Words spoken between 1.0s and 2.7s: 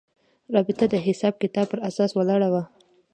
حساب کتاب پر اساس ولاړه وه.